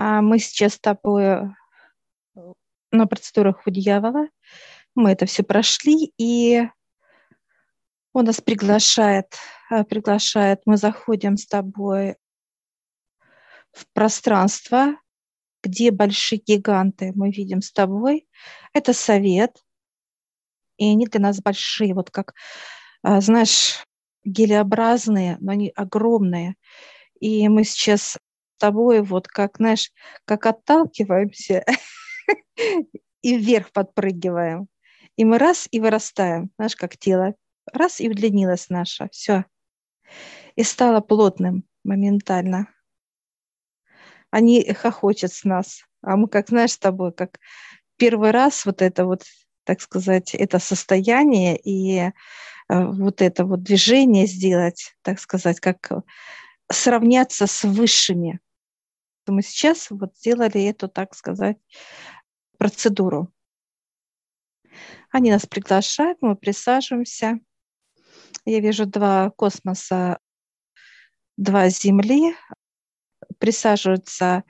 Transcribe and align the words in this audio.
А 0.00 0.22
мы 0.22 0.38
сейчас 0.38 0.74
с 0.74 0.78
тобой 0.78 1.24
э, 1.24 1.48
на 2.92 3.06
процедурах 3.08 3.66
у 3.66 3.70
дьявола. 3.70 4.28
Мы 4.94 5.10
это 5.10 5.26
все 5.26 5.42
прошли, 5.42 6.12
и 6.16 6.68
он 8.12 8.26
нас 8.26 8.40
приглашает, 8.40 9.34
э, 9.72 9.82
приглашает, 9.82 10.60
мы 10.66 10.76
заходим 10.76 11.36
с 11.36 11.46
тобой 11.48 12.14
в 13.72 13.86
пространство, 13.92 14.94
где 15.64 15.90
большие 15.90 16.38
гиганты 16.38 17.10
мы 17.16 17.32
видим 17.32 17.60
с 17.60 17.72
тобой. 17.72 18.28
Это 18.72 18.92
совет, 18.92 19.60
и 20.76 20.92
они 20.92 21.06
для 21.06 21.20
нас 21.20 21.40
большие, 21.40 21.92
вот 21.92 22.12
как, 22.12 22.34
э, 23.02 23.20
знаешь, 23.20 23.84
гелеобразные, 24.22 25.38
но 25.40 25.50
они 25.50 25.72
огромные. 25.74 26.54
И 27.18 27.48
мы 27.48 27.64
сейчас 27.64 28.16
тобой 28.58 29.02
вот 29.02 29.28
как, 29.28 29.56
знаешь, 29.56 29.90
как 30.24 30.46
отталкиваемся 30.46 31.64
и 33.22 33.36
вверх 33.36 33.72
подпрыгиваем. 33.72 34.68
И 35.16 35.24
мы 35.24 35.38
раз 35.38 35.68
и 35.70 35.80
вырастаем, 35.80 36.50
знаешь, 36.56 36.76
как 36.76 36.96
тело. 36.96 37.34
Раз 37.72 38.00
и 38.00 38.08
удлинилось 38.08 38.68
наше, 38.68 39.08
все. 39.10 39.44
И 40.56 40.62
стало 40.62 41.00
плотным 41.00 41.64
моментально. 41.84 42.68
Они 44.30 44.72
хохочут 44.72 45.32
с 45.32 45.44
нас. 45.44 45.82
А 46.02 46.16
мы, 46.16 46.28
как 46.28 46.48
знаешь, 46.48 46.72
с 46.72 46.78
тобой, 46.78 47.12
как 47.12 47.40
первый 47.96 48.30
раз 48.30 48.64
вот 48.64 48.82
это 48.82 49.04
вот, 49.04 49.24
так 49.64 49.80
сказать, 49.80 50.34
это 50.34 50.58
состояние 50.58 51.58
и 51.58 51.98
э, 51.98 52.12
вот 52.68 53.20
это 53.20 53.44
вот 53.44 53.62
движение 53.62 54.26
сделать, 54.26 54.94
так 55.02 55.18
сказать, 55.18 55.60
как 55.60 55.90
сравняться 56.70 57.46
с 57.46 57.64
высшими 57.64 58.40
мы 59.32 59.42
сейчас 59.42 59.90
вот 59.90 60.16
сделали 60.16 60.64
эту, 60.64 60.88
так 60.88 61.14
сказать, 61.14 61.58
процедуру. 62.58 63.32
Они 65.10 65.30
нас 65.30 65.46
приглашают, 65.46 66.18
мы 66.20 66.36
присаживаемся. 66.36 67.40
Я 68.44 68.60
вижу 68.60 68.86
два 68.86 69.30
космоса, 69.30 70.18
два 71.36 71.68
Земли. 71.68 72.34
Присаживается 73.38 74.44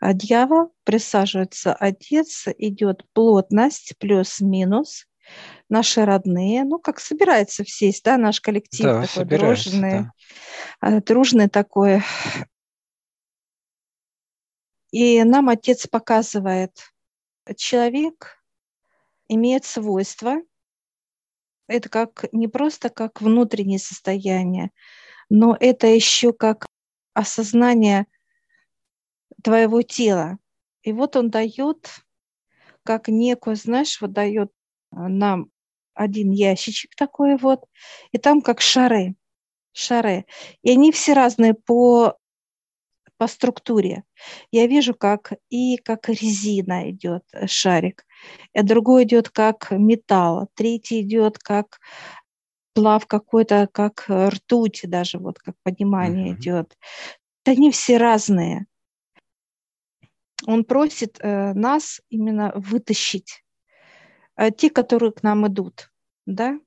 дьявол, 0.00 0.74
присаживается 0.84 1.74
отец, 1.74 2.46
идет 2.58 3.04
плотность 3.12 3.94
плюс-минус. 3.98 5.06
Наши 5.68 6.04
родные, 6.06 6.64
ну, 6.64 6.78
как 6.78 7.00
собирается 7.00 7.62
все, 7.62 7.92
да, 8.02 8.16
наш 8.16 8.40
коллектив 8.40 8.86
да, 8.86 9.02
такой 9.02 9.24
дружный, 9.26 9.90
да. 9.90 10.12
А, 10.80 11.00
дружный 11.02 11.48
такой 11.48 12.02
и 14.90 15.22
нам 15.24 15.48
отец 15.48 15.86
показывает, 15.86 16.92
человек 17.56 18.38
имеет 19.28 19.64
свойства, 19.64 20.36
это 21.66 21.88
как 21.88 22.24
не 22.32 22.48
просто 22.48 22.88
как 22.88 23.20
внутреннее 23.20 23.78
состояние, 23.78 24.70
но 25.28 25.56
это 25.58 25.86
еще 25.86 26.32
как 26.32 26.66
осознание 27.12 28.06
твоего 29.42 29.82
тела. 29.82 30.38
И 30.82 30.92
вот 30.92 31.16
он 31.16 31.30
дает, 31.30 32.00
как 32.84 33.08
некую, 33.08 33.56
знаешь, 33.56 34.00
вот 34.00 34.12
дает 34.12 34.50
нам 34.90 35.50
один 35.92 36.30
ящичек 36.30 36.94
такой 36.94 37.36
вот, 37.36 37.64
и 38.12 38.18
там 38.18 38.40
как 38.40 38.60
шары, 38.60 39.16
шары. 39.72 40.24
И 40.62 40.70
они 40.70 40.92
все 40.92 41.12
разные 41.12 41.54
по 41.54 42.16
по 43.18 43.26
структуре. 43.26 44.04
Я 44.50 44.66
вижу, 44.66 44.94
как 44.94 45.32
и 45.50 45.76
как 45.76 46.08
резина 46.08 46.90
идет 46.90 47.24
э, 47.32 47.46
шарик, 47.46 48.06
а 48.54 48.62
другой 48.62 49.04
идет 49.04 49.28
как 49.28 49.70
металл, 49.70 50.48
третий 50.54 51.02
идет 51.02 51.38
как 51.38 51.80
плав 52.74 53.06
какой-то, 53.06 53.68
как 53.72 54.06
ртуть 54.08 54.82
даже, 54.84 55.18
вот 55.18 55.38
как 55.38 55.56
понимание 55.64 56.32
mm-hmm. 56.32 56.38
идет. 56.38 56.78
Они 57.44 57.70
все 57.70 57.96
разные. 57.96 58.66
Он 60.46 60.64
просит 60.64 61.18
э, 61.20 61.52
нас 61.54 62.00
именно 62.10 62.52
вытащить 62.54 63.44
э, 64.36 64.50
те, 64.52 64.70
которые 64.70 65.12
к 65.12 65.22
нам 65.24 65.46
идут, 65.48 65.90
да, 66.26 66.58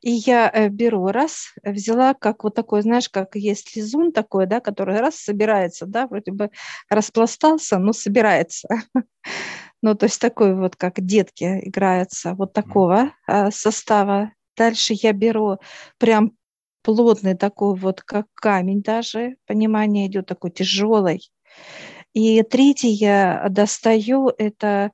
и 0.00 0.10
я 0.10 0.50
э, 0.52 0.68
беру 0.68 1.06
раз, 1.08 1.54
взяла 1.62 2.14
как 2.14 2.44
вот 2.44 2.54
такой, 2.54 2.82
знаешь, 2.82 3.08
как 3.08 3.34
есть 3.34 3.76
лизун 3.76 4.12
такой, 4.12 4.46
да, 4.46 4.60
который 4.60 4.98
раз 4.98 5.16
собирается, 5.16 5.86
да, 5.86 6.06
вроде 6.06 6.32
бы 6.32 6.50
распластался, 6.88 7.78
но 7.78 7.92
собирается. 7.92 8.68
Ну, 9.80 9.94
то 9.94 10.06
есть 10.06 10.20
такой 10.20 10.56
вот, 10.56 10.74
как 10.74 11.00
детки 11.00 11.60
играются, 11.62 12.34
вот 12.34 12.52
такого 12.52 13.12
а, 13.28 13.52
состава. 13.52 14.32
Дальше 14.56 14.92
я 14.96 15.12
беру 15.12 15.58
прям 15.98 16.32
плотный 16.82 17.36
такой 17.36 17.76
вот, 17.76 18.02
как 18.02 18.26
камень 18.34 18.82
даже, 18.82 19.36
понимание 19.46 20.08
идет 20.08 20.26
такой 20.26 20.50
тяжелый. 20.50 21.30
И 22.12 22.42
третий 22.42 22.90
я 22.90 23.46
достаю, 23.50 24.32
это 24.36 24.90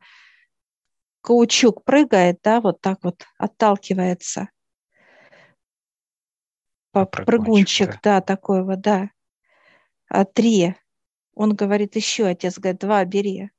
каучук 1.23 1.83
прыгает, 1.85 2.41
да, 2.43 2.61
вот 2.61 2.83
так 2.83 2.99
вот 3.03 3.25
отталкивается 3.39 4.49
прыгунчик, 6.95 7.93
да. 7.95 7.99
да, 8.03 8.21
такой 8.21 8.65
вот, 8.65 8.81
да. 8.81 9.11
А, 10.09 10.25
три. 10.25 10.75
Он 11.35 11.55
говорит, 11.55 11.97
еще, 11.97 12.27
отец 12.27 12.59
говорит, 12.59 12.81
два 12.81 13.05
бери. 13.05 13.51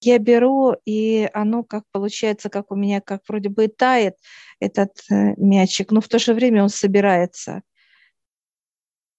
Я 0.00 0.18
беру, 0.18 0.76
и 0.84 1.28
оно 1.34 1.64
как 1.64 1.82
получается, 1.90 2.48
как 2.50 2.70
у 2.70 2.76
меня, 2.76 3.00
как 3.00 3.22
вроде 3.28 3.48
бы 3.48 3.64
и 3.64 3.68
тает 3.68 4.14
этот 4.60 4.92
э, 5.10 5.34
мячик, 5.36 5.90
но 5.90 6.00
в 6.00 6.06
то 6.06 6.20
же 6.20 6.34
время 6.34 6.62
он 6.62 6.68
собирается. 6.68 7.62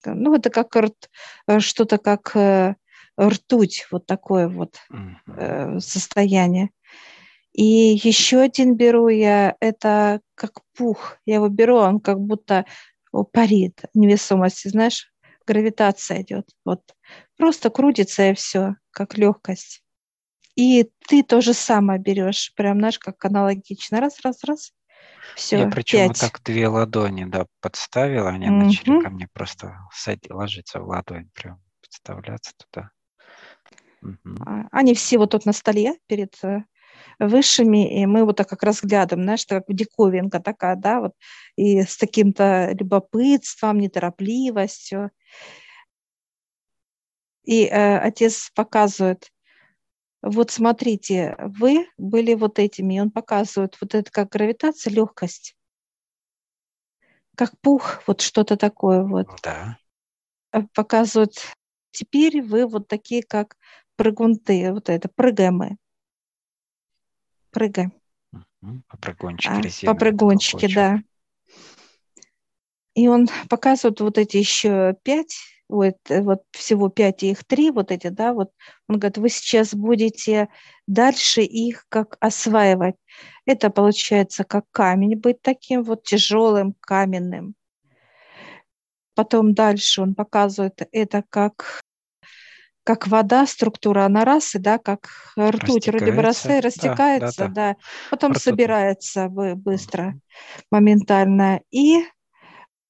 Ну, 0.05 0.33
это 0.35 0.49
как 0.49 0.73
э, 0.77 1.59
что-то 1.59 1.97
как 1.97 2.33
э, 2.35 2.75
ртуть, 3.19 3.87
вот 3.91 4.05
такое 4.05 4.47
вот 4.47 4.77
э, 5.27 5.79
состояние. 5.79 6.69
И 7.51 7.99
еще 8.01 8.39
один 8.39 8.75
беру 8.75 9.09
я, 9.09 9.55
это 9.59 10.21
как 10.35 10.61
пух. 10.75 11.17
Я 11.25 11.35
его 11.35 11.49
беру, 11.49 11.77
он 11.77 11.99
как 11.99 12.19
будто 12.21 12.65
парит 13.11 13.81
невесомости, 13.93 14.67
знаешь, 14.67 15.11
гравитация 15.45 16.21
идет. 16.21 16.49
Вот 16.65 16.81
просто 17.37 17.69
крутится 17.69 18.29
и 18.29 18.33
все, 18.33 18.75
как 18.91 19.17
легкость. 19.17 19.83
И 20.55 20.89
ты 21.07 21.23
то 21.23 21.41
же 21.41 21.53
самое 21.53 21.99
берешь, 21.99 22.53
прям, 22.55 22.79
знаешь, 22.79 22.99
как 22.99 23.23
аналогично. 23.23 23.99
Раз, 24.01 24.19
раз, 24.23 24.43
раз. 24.43 24.71
Все, 25.35 25.59
Я 25.59 25.69
причем 25.69 26.07
вот 26.07 26.19
так 26.19 26.41
две 26.43 26.67
ладони, 26.67 27.23
да, 27.23 27.45
подставила, 27.61 28.29
они 28.29 28.47
mm-hmm. 28.47 28.65
начали 28.65 29.01
ко 29.01 29.09
мне 29.09 29.27
просто 29.31 29.77
садить, 29.93 30.29
ложиться 30.29 30.79
в 30.81 30.87
ладонь, 30.87 31.29
прям 31.33 31.61
подставляться 31.81 32.51
туда. 32.57 32.91
Mm-hmm. 34.03 34.67
Они 34.71 34.93
все 34.95 35.17
вот 35.17 35.31
тут 35.31 35.45
на 35.45 35.53
столе 35.53 35.95
перед 36.07 36.35
э, 36.43 36.63
высшими, 37.19 38.01
и 38.01 38.05
мы 38.05 38.23
вот 38.25 38.37
так 38.37 38.47
как 38.49 38.63
разглядываем, 38.63 39.25
знаешь, 39.25 39.45
как 39.45 39.63
диковинка 39.67 40.39
такая, 40.39 40.75
да, 40.75 41.01
вот, 41.01 41.13
и 41.55 41.81
с 41.81 41.97
таким-то 41.97 42.71
любопытством, 42.71 43.79
неторопливостью. 43.79 45.11
И 47.43 47.65
э, 47.65 47.97
отец 47.97 48.51
показывает, 48.53 49.31
вот 50.21 50.51
смотрите, 50.51 51.35
вы 51.39 51.87
были 51.97 52.33
вот 52.33 52.59
этими, 52.59 52.95
и 52.95 52.99
он 52.99 53.11
показывает 53.11 53.77
вот 53.81 53.95
это 53.95 54.11
как 54.11 54.29
гравитация, 54.29 54.91
легкость, 54.91 55.55
как 57.35 57.51
пух, 57.61 58.03
вот 58.05 58.21
что-то 58.21 58.57
такое 58.57 59.03
вот. 59.03 59.27
Да. 59.43 59.77
Э, 60.51 60.61
показывает, 60.73 61.35
теперь 61.91 62.41
вы 62.41 62.67
вот 62.67 62.87
такие, 62.87 63.23
как 63.23 63.55
прыгунты, 63.95 64.71
вот 64.71 64.89
это, 64.89 65.09
прыгаем 65.09 65.57
мы 65.57 65.77
прыгаем. 67.51 67.93
Попрыгунчики 68.89 69.51
а, 69.51 69.61
резиновые. 69.61 69.95
Попрыгунчики, 69.95 70.73
да. 70.73 71.01
И 72.93 73.07
он 73.07 73.27
показывает 73.49 74.01
вот 74.01 74.17
эти 74.17 74.37
еще 74.37 74.95
пять, 75.03 75.37
вот, 75.69 75.95
вот 76.09 76.43
всего 76.51 76.89
пять, 76.89 77.23
и 77.23 77.31
их 77.31 77.45
три, 77.45 77.71
вот 77.71 77.91
эти, 77.91 78.07
да, 78.07 78.33
вот. 78.33 78.51
Он 78.87 78.99
говорит, 78.99 79.17
вы 79.17 79.29
сейчас 79.29 79.73
будете 79.73 80.49
дальше 80.87 81.41
их 81.41 81.85
как 81.89 82.17
осваивать. 82.19 82.95
Это 83.45 83.69
получается 83.69 84.43
как 84.43 84.65
камень 84.71 85.17
быть 85.17 85.41
таким 85.41 85.83
вот 85.83 86.03
тяжелым, 86.03 86.75
каменным. 86.79 87.55
Потом 89.15 89.53
дальше 89.53 90.01
он 90.01 90.15
показывает 90.15 90.81
это 90.91 91.23
как 91.29 91.81
как 92.89 93.05
вода, 93.05 93.45
структура, 93.45 94.05
она 94.05 94.25
раз, 94.25 94.55
и 94.55 94.57
да, 94.57 94.79
как 94.79 95.11
ртуть, 95.39 95.85
вроде 95.85 96.11
бы 96.11 96.23
растекается, 96.23 96.67
растекается, 96.67 97.41
да, 97.41 97.47
да, 97.47 97.53
да. 97.53 97.75
потом 98.09 98.31
Ртуть. 98.31 98.41
собирается 98.41 99.29
быстро, 99.29 100.19
моментально, 100.71 101.61
и 101.69 101.99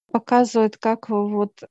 показывает, 0.10 0.78
как 0.78 1.10
вот 1.10 1.66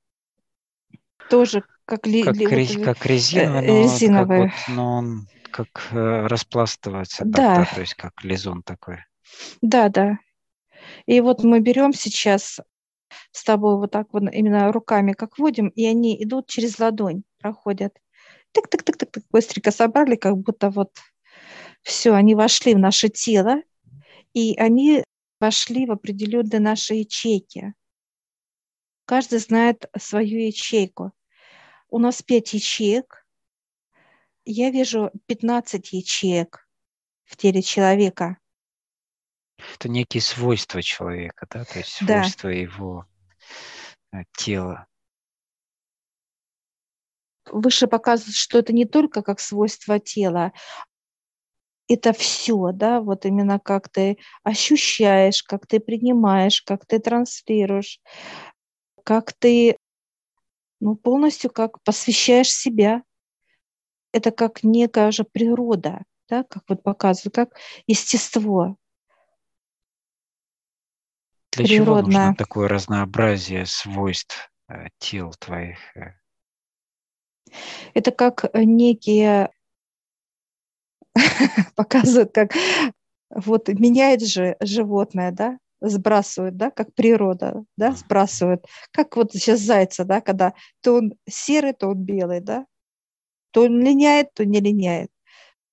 тоже 1.31 1.63
как, 1.85 2.05
ли, 2.05 2.21
как, 2.21 2.35
ли, 2.35 2.45
рез, 2.45 2.75
вот, 2.75 2.85
как 2.85 3.03
резиновый, 3.07 3.67
но, 3.67 3.81
резиновый. 3.81 4.49
Как 4.51 4.67
вот, 4.67 4.75
но 4.75 4.93
он 4.93 5.27
как 5.49 5.87
э, 5.89 6.27
распластывается 6.27 7.23
да. 7.25 7.55
тогда, 7.55 7.73
то 7.73 7.81
есть 7.81 7.95
как 7.95 8.23
лизун 8.23 8.61
такой. 8.61 8.97
Да, 9.63 9.89
да. 9.89 10.19
И 11.07 11.19
вот 11.19 11.43
мы 11.43 11.61
берем 11.61 11.93
сейчас 11.93 12.59
с 13.31 13.43
тобой 13.43 13.77
вот 13.77 13.89
так 13.89 14.09
вот 14.11 14.31
именно 14.31 14.71
руками 14.71 15.13
как 15.13 15.39
водим, 15.39 15.69
и 15.69 15.87
они 15.87 16.23
идут 16.23 16.45
через 16.45 16.77
ладонь, 16.77 17.23
проходят. 17.39 17.97
Тык-тык-тык-тык, 18.53 19.23
быстренько 19.31 19.71
собрали, 19.71 20.15
как 20.15 20.37
будто 20.37 20.69
вот 20.69 20.91
все, 21.81 22.13
они 22.13 22.35
вошли 22.35 22.73
в 22.75 22.79
наше 22.79 23.09
тело, 23.09 23.61
и 24.33 24.55
они 24.57 25.03
вошли 25.39 25.85
в 25.85 25.91
определенные 25.91 26.59
наши 26.59 26.95
ячейки. 26.95 27.73
Каждый 29.05 29.39
знает 29.39 29.89
свою 29.97 30.39
ячейку. 30.39 31.13
У 31.89 31.97
нас 31.97 32.21
пять 32.21 32.53
ячеек. 32.53 33.25
Я 34.45 34.69
вижу 34.69 35.11
15 35.25 35.93
ячеек 35.93 36.67
в 37.25 37.35
теле 37.35 37.61
человека. 37.61 38.37
Это 39.75 39.89
некие 39.89 40.21
свойства 40.21 40.81
человека, 40.81 41.47
да, 41.49 41.65
то 41.65 41.79
есть 41.79 41.91
свойства 41.91 42.49
да. 42.49 42.55
его 42.55 43.05
э, 44.11 44.23
тела. 44.37 44.87
Выше 47.51 47.87
показывают, 47.87 48.35
что 48.35 48.59
это 48.59 48.73
не 48.73 48.85
только 48.85 49.21
как 49.21 49.39
свойство 49.39 49.99
тела, 49.99 50.51
это 51.87 52.13
все, 52.13 52.71
да, 52.71 53.01
вот 53.01 53.25
именно 53.25 53.59
как 53.59 53.89
ты 53.89 54.17
ощущаешь, 54.43 55.41
как 55.43 55.65
ты 55.65 55.79
принимаешь, 55.79 56.61
как 56.61 56.85
ты 56.85 56.99
транслируешь, 56.99 57.99
как 59.03 59.33
ты 59.33 59.75
ну, 60.79 60.95
полностью 60.95 61.49
как 61.49 61.81
посвящаешь 61.83 62.51
себя. 62.51 63.03
Это 64.11 64.31
как 64.31 64.63
некая 64.63 65.11
же 65.11 65.23
природа, 65.23 66.03
да, 66.29 66.43
как 66.43 66.63
вот 66.67 66.83
показывают, 66.83 67.35
как 67.35 67.57
естество. 67.85 68.77
Для 71.51 71.65
природное. 71.65 71.85
чего 71.85 72.01
нужно 72.01 72.35
такое 72.35 72.67
разнообразие 72.67 73.65
свойств 73.65 74.51
э, 74.67 74.87
тел 74.99 75.31
твоих? 75.39 75.79
Это 77.93 78.11
как 78.11 78.49
некие 78.53 79.51
показывают, 81.75 82.31
как 82.33 82.51
вот 83.29 83.67
меняет 83.69 84.21
же 84.21 84.55
животное, 84.59 85.31
да, 85.31 85.57
сбрасывают, 85.81 86.57
да, 86.57 86.71
как 86.71 86.93
природа, 86.93 87.63
да, 87.77 87.91
сбрасывают. 87.91 88.65
Как 88.91 89.15
вот 89.15 89.33
сейчас 89.33 89.59
зайца, 89.61 90.03
да, 90.03 90.21
когда 90.21 90.53
то 90.81 90.95
он 90.95 91.13
серый, 91.29 91.73
то 91.73 91.87
он 91.87 92.03
белый, 92.03 92.41
да, 92.41 92.65
то 93.51 93.63
он 93.63 93.79
линяет, 93.79 94.33
то 94.33 94.45
не 94.45 94.59
линяет, 94.59 95.09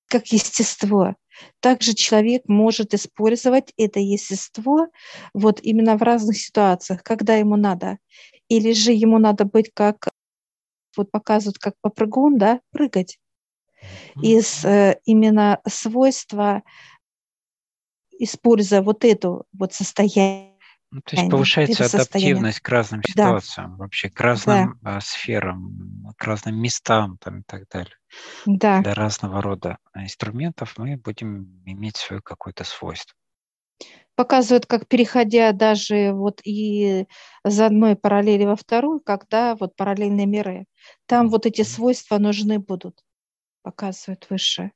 как 0.09 0.27
естество. 0.29 1.17
Также 1.61 1.95
человек 1.95 2.45
может 2.47 2.95
использовать 2.95 3.73
это 3.77 4.01
естество 4.01 4.89
вот 5.35 5.61
именно 5.61 5.97
в 5.99 6.03
разных 6.03 6.39
ситуациях, 6.39 7.03
когда 7.03 7.35
ему 7.37 7.57
надо. 7.57 7.99
Или 8.49 8.73
же 8.73 8.93
ему 8.93 9.19
надо 9.19 9.45
быть 9.45 9.71
как, 9.75 10.09
вот 10.97 11.11
показывают, 11.11 11.59
как 11.59 11.75
попрыгун, 11.81 12.39
да, 12.39 12.61
прыгать. 12.71 13.19
Из 14.21 14.65
э, 14.65 14.99
именно 15.05 15.61
свойства 15.67 16.63
используя 18.19 18.83
вот 18.83 19.05
эту 19.05 19.47
вот 19.53 19.73
состояние. 19.73 20.57
Ну, 20.93 21.01
то 21.03 21.17
есть 21.17 21.31
повышается 21.31 21.85
адаптивность 21.85 22.61
к 22.61 22.69
разным 22.69 23.03
ситуациям, 23.03 23.73
да. 23.73 23.77
вообще 23.77 24.09
к 24.09 24.21
разным 24.21 24.79
да. 24.83 25.01
сферам, 25.01 26.15
к 26.17 26.25
разным 26.25 26.61
местам 26.61 27.19
там, 27.19 27.41
и 27.41 27.43
так 27.45 27.69
далее. 27.69 27.97
Да. 28.47 28.81
Для 28.81 28.95
разного 28.95 29.43
рода 29.43 29.79
инструментов 29.95 30.79
мы 30.79 30.97
будем 30.97 31.61
иметь 31.67 31.97
свое 31.97 32.23
какое-то 32.23 32.65
свойство. 32.65 33.17
Показывают, 34.17 34.67
как 34.67 34.89
переходя 34.89 35.53
даже 35.53 36.13
вот 36.13 36.41
и 36.45 37.07
из 37.45 37.61
одной 37.61 37.97
параллели 37.97 38.45
во 38.45 38.57
вторую, 38.57 39.01
когда 39.01 39.55
вот 39.57 39.77
параллельные 39.77 40.27
миры. 40.27 40.67
Там 41.07 41.29
вот 41.29 41.47
эти 41.47 41.63
свойства 41.63 42.19
нужны 42.19 42.59
будут, 42.59 43.05
показывают 43.63 44.27
выше 44.31 44.73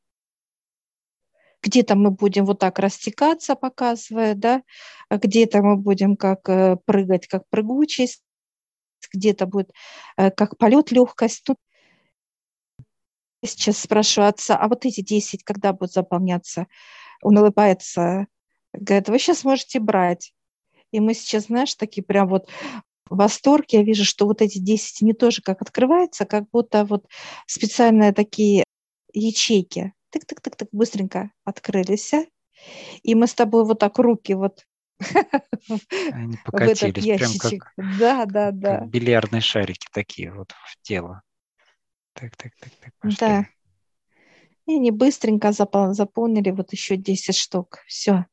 где-то 1.63 1.95
мы 1.95 2.11
будем 2.11 2.47
вот 2.47 2.59
так 2.59 2.79
растекаться, 2.79 3.55
показывая, 3.55 4.35
да, 4.35 4.63
а 5.09 5.19
где-то 5.19 5.63
мы 5.63 5.77
будем 5.77 6.17
как 6.17 6.49
э, 6.49 6.77
прыгать, 6.85 7.27
как 7.27 7.49
прыгучесть, 7.51 8.23
где-то 9.13 9.47
будет 9.47 9.73
э, 10.17 10.31
как 10.31 10.57
полет, 10.59 10.91
легкость. 10.91 11.45
Тут 11.45 11.59
сейчас 13.45 13.79
спрашиваю 13.79 14.29
отца, 14.31 14.57
а 14.57 14.69
вот 14.69 14.85
эти 14.87 15.03
10 15.03 15.45
когда 15.45 15.73
будут 15.73 15.93
заполняться? 15.93 16.67
Он 17.23 17.37
улыбается, 17.39 18.27
говорит, 18.73 19.09
вы 19.09 19.19
сейчас 19.19 19.45
можете 19.45 19.81
брать. 19.81 20.33
И 20.93 21.01
мы 21.01 21.15
сейчас, 21.15 21.47
знаешь, 21.47 21.75
такие 21.75 22.03
прям 22.03 22.29
вот 22.29 22.49
в 23.09 23.17
восторге. 23.17 23.79
Я 23.79 23.83
вижу, 23.83 24.05
что 24.05 24.27
вот 24.27 24.43
эти 24.43 24.59
10 24.59 25.03
не 25.03 25.13
тоже 25.13 25.43
как 25.43 25.63
открывается, 25.63 26.25
как 26.25 26.49
будто 26.51 26.85
вот 26.85 27.07
специальные 27.47 28.13
такие 28.13 28.65
ячейки 29.13 29.93
тык-тык-тык-тык, 30.11 30.69
быстренько 30.73 31.31
открылись. 31.45 32.13
И 33.03 33.15
мы 33.15 33.27
с 33.27 33.35
тобой 33.35 33.65
вот 33.65 33.79
так 33.79 33.99
руки 33.99 34.35
вот 34.35 34.67
Они 36.13 36.37
покатились, 36.45 37.19
прям 37.19 37.33
как, 37.39 37.73
да, 37.99 38.27
да, 38.27 38.51
да. 38.51 38.79
как 38.81 38.91
бильярдные 38.91 39.41
шарики 39.41 39.87
такие 39.93 40.31
вот 40.33 40.53
в 40.53 40.83
тело. 40.83 41.23
Так, 42.13 42.37
так, 42.37 42.53
так, 42.61 42.71
так, 42.81 42.93
пошли. 43.01 43.17
Да. 43.19 43.47
И 44.67 44.77
они 44.77 44.91
быстренько 44.91 45.53
заполнили 45.53 46.51
вот 46.51 46.73
еще 46.73 46.97
10 46.97 47.35
штук. 47.35 47.79
Все. 47.87 48.27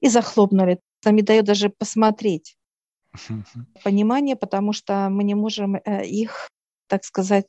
И 0.00 0.08
захлопнули. 0.08 0.80
Нам 1.04 1.16
не 1.16 1.22
дает 1.22 1.44
даже 1.44 1.70
посмотреть 1.70 2.56
понимание, 3.82 4.36
потому 4.36 4.72
что 4.72 5.08
мы 5.10 5.24
не 5.24 5.34
можем 5.34 5.76
э, 5.76 6.06
их, 6.06 6.48
так 6.86 7.04
сказать, 7.04 7.46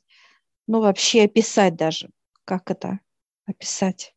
ну 0.66 0.80
вообще 0.80 1.24
описать 1.24 1.76
даже, 1.76 2.10
как 2.44 2.70
это 2.70 3.00
описать. 3.46 4.14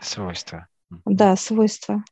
Свойства. 0.00 0.68
Да, 1.04 1.36
свойства. 1.36 2.04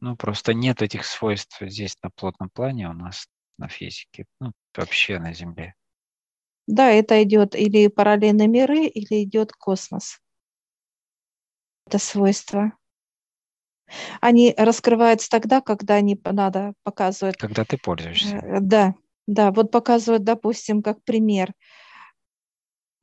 Ну, 0.00 0.16
просто 0.16 0.54
нет 0.54 0.82
этих 0.82 1.04
свойств 1.04 1.58
здесь 1.60 1.96
на 2.02 2.10
плотном 2.10 2.50
плане 2.50 2.88
у 2.88 2.92
нас 2.92 3.26
на 3.58 3.68
физике, 3.68 4.26
ну, 4.40 4.52
вообще 4.76 5.18
на 5.18 5.34
Земле. 5.34 5.74
Да, 6.66 6.90
это 6.90 7.22
идет 7.22 7.54
или 7.54 7.88
параллельные 7.88 8.46
миры, 8.46 8.86
или 8.86 9.24
идет 9.24 9.52
космос. 9.52 10.20
Это 11.86 11.98
свойства. 11.98 12.72
Они 14.20 14.54
раскрываются 14.56 15.28
тогда, 15.30 15.60
когда 15.60 15.94
они 15.94 16.20
надо 16.24 16.74
показывать. 16.82 17.36
Когда 17.36 17.64
ты 17.64 17.78
пользуешься. 17.78 18.36
Э, 18.36 18.58
да, 18.60 18.94
да. 19.26 19.50
Вот 19.50 19.70
показывают, 19.70 20.24
допустим, 20.24 20.82
как 20.82 21.02
пример– 21.04 21.52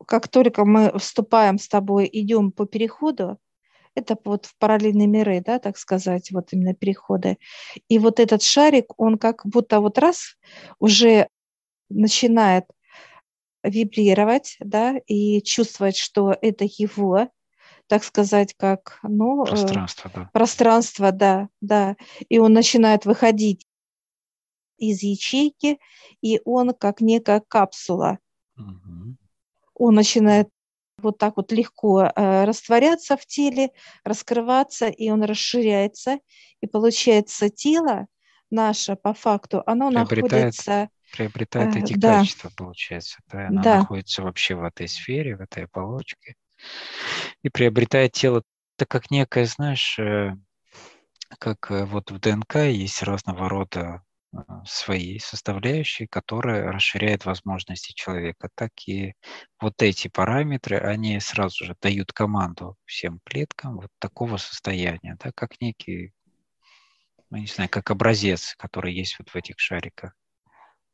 как 0.05 0.27
только 0.27 0.65
мы 0.65 0.97
вступаем 0.97 1.57
с 1.57 1.67
тобой, 1.67 2.09
идем 2.11 2.51
по 2.51 2.65
переходу, 2.65 3.39
это 3.95 4.17
вот 4.25 4.45
в 4.45 4.57
параллельные 4.57 5.07
миры, 5.07 5.41
да, 5.45 5.59
так 5.59 5.77
сказать, 5.77 6.31
вот 6.31 6.51
именно 6.51 6.73
переходы. 6.73 7.37
И 7.87 7.97
вот 7.97 8.19
этот 8.19 8.43
шарик, 8.43 8.93
он 8.97 9.17
как 9.17 9.45
будто 9.45 9.79
вот 9.79 9.97
раз 9.97 10.35
уже 10.79 11.29
начинает 11.89 12.65
вибрировать, 13.63 14.57
да, 14.59 14.97
и 15.07 15.41
чувствовать, 15.41 15.95
что 15.95 16.35
это 16.41 16.65
его, 16.65 17.29
так 17.87 18.03
сказать, 18.03 18.53
как, 18.57 18.99
ну... 19.03 19.43
Э, 19.45 19.49
пространство, 19.49 20.11
да. 20.13 20.29
Пространство, 20.33 21.11
да, 21.11 21.49
да. 21.61 21.95
И 22.29 22.39
он 22.39 22.53
начинает 22.53 23.05
выходить 23.05 23.67
из 24.77 25.03
ячейки, 25.03 25.79
и 26.21 26.41
он 26.45 26.73
как 26.73 27.01
некая 27.01 27.41
капсула. 27.47 28.19
Угу 28.57 29.17
он 29.75 29.95
начинает 29.95 30.49
вот 30.97 31.17
так 31.17 31.35
вот 31.37 31.51
легко 31.51 32.03
э, 32.03 32.45
растворяться 32.45 33.17
в 33.17 33.25
теле, 33.25 33.71
раскрываться, 34.03 34.87
и 34.87 35.09
он 35.09 35.23
расширяется, 35.23 36.19
и 36.61 36.67
получается 36.67 37.49
тело 37.49 38.07
наше 38.49 38.95
по 38.95 39.13
факту, 39.13 39.61
оно 39.65 39.89
находится... 39.89 40.89
Приобретает 41.11 41.75
э, 41.75 41.79
эти 41.79 41.93
да. 41.93 42.19
качества, 42.19 42.49
получается. 42.55 43.19
Да? 43.27 43.47
Оно 43.47 43.61
да. 43.61 43.77
находится 43.79 44.23
вообще 44.23 44.55
в 44.55 44.63
этой 44.63 44.87
сфере, 44.87 45.35
в 45.35 45.41
этой 45.41 45.65
оболочке, 45.65 46.35
и 47.43 47.49
приобретает 47.49 48.13
тело, 48.13 48.43
так 48.77 48.87
как 48.87 49.11
некое, 49.11 49.45
знаешь, 49.45 49.97
э, 49.99 50.35
как 51.39 51.71
э, 51.71 51.85
вот 51.85 52.11
в 52.11 52.19
ДНК 52.19 52.55
есть 52.55 53.03
разного 53.03 53.49
рода 53.49 54.03
свои 54.65 55.19
составляющие, 55.19 56.07
которые 56.07 56.69
расширяют 56.69 57.25
возможности 57.25 57.93
человека. 57.93 58.49
Так 58.55 58.71
и 58.87 59.13
вот 59.61 59.81
эти 59.81 60.07
параметры, 60.07 60.77
они 60.77 61.19
сразу 61.19 61.65
же 61.65 61.75
дают 61.81 62.11
команду 62.11 62.75
всем 62.85 63.19
клеткам 63.23 63.77
вот 63.77 63.89
такого 63.99 64.37
состояния, 64.37 65.17
да, 65.23 65.31
как 65.33 65.61
некий, 65.61 66.11
ну, 67.29 67.37
не 67.37 67.47
знаю, 67.47 67.69
как 67.69 67.91
образец, 67.91 68.55
который 68.57 68.93
есть 68.93 69.17
вот 69.19 69.29
в 69.29 69.35
этих 69.35 69.55
шариках. 69.57 70.13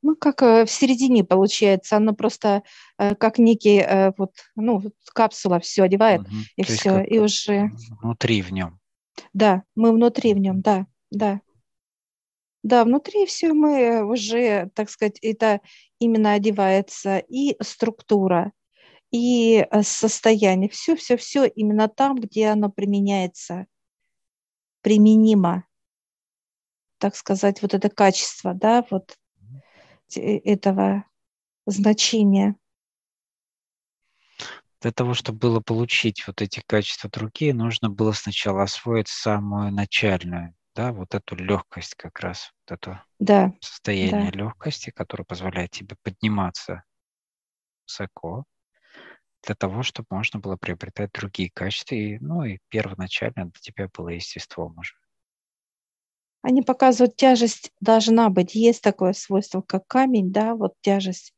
Ну, 0.01 0.15
как 0.15 0.41
э, 0.41 0.65
в 0.65 0.71
середине 0.71 1.23
получается, 1.23 1.97
оно 1.97 2.13
просто 2.13 2.63
э, 2.97 3.15
как 3.15 3.37
некий, 3.37 3.77
э, 3.77 4.11
вот, 4.17 4.33
ну, 4.55 4.81
капсула 5.13 5.59
все 5.59 5.83
одевает, 5.83 6.21
угу. 6.21 6.29
и 6.55 6.63
То 6.63 6.73
все, 6.73 7.01
и 7.01 7.19
уже... 7.19 7.71
Внутри 8.01 8.41
в 8.41 8.51
нем. 8.51 8.79
Да, 9.33 9.63
мы 9.75 9.91
внутри 9.91 10.33
в 10.33 10.39
нем, 10.39 10.61
да, 10.61 10.87
да. 11.11 11.41
Да, 12.63 12.83
внутри 12.83 13.25
все 13.25 13.53
мы 13.53 14.03
уже, 14.03 14.69
так 14.75 14.89
сказать, 14.89 15.17
это 15.21 15.61
именно 15.99 16.33
одевается 16.33 17.17
и 17.17 17.55
структура, 17.61 18.51
и 19.11 19.65
состояние. 19.81 20.69
Все, 20.69 20.95
все, 20.95 21.17
все 21.17 21.45
именно 21.45 21.87
там, 21.87 22.15
где 22.15 22.47
оно 22.47 22.69
применяется, 22.69 23.65
применимо, 24.81 25.65
так 26.97 27.15
сказать, 27.15 27.61
вот 27.61 27.73
это 27.73 27.89
качество, 27.89 28.53
да, 28.53 28.85
вот 28.89 29.17
этого 30.17 31.05
значения. 31.65 32.55
Для 34.81 34.91
того, 34.91 35.13
чтобы 35.13 35.37
было 35.37 35.59
получить 35.59 36.25
вот 36.25 36.41
эти 36.41 36.61
качества 36.65 37.09
другие, 37.09 37.53
нужно 37.53 37.89
было 37.89 38.13
сначала 38.13 38.63
освоить 38.63 39.07
самую 39.07 39.71
начальную, 39.71 40.55
да, 40.73 40.91
вот 40.91 41.13
эту 41.13 41.35
легкость 41.35 41.93
как 41.95 42.19
раз, 42.19 42.51
вот 42.65 42.79
это 42.79 43.05
да, 43.19 43.53
состояние 43.59 44.31
да. 44.31 44.37
легкости, 44.37 44.89
которое 44.89 45.23
позволяет 45.23 45.69
тебе 45.71 45.95
подниматься 46.01 46.83
высоко, 47.85 48.45
для 49.43 49.55
того, 49.55 49.83
чтобы 49.83 50.07
можно 50.09 50.39
было 50.39 50.55
приобретать 50.55 51.11
другие 51.11 51.49
качества. 51.51 51.95
И, 51.95 52.19
ну 52.19 52.43
и 52.43 52.59
первоначально 52.69 53.45
для 53.45 53.59
тебя 53.61 53.89
было 53.95 54.09
естеством 54.09 54.77
уже. 54.77 54.95
Они 56.41 56.63
показывают, 56.63 57.15
тяжесть 57.15 57.71
должна 57.81 58.29
быть. 58.29 58.55
Есть 58.55 58.81
такое 58.81 59.13
свойство, 59.13 59.61
как 59.61 59.85
камень, 59.87 60.31
да, 60.31 60.55
вот 60.55 60.73
тяжесть. 60.81 61.33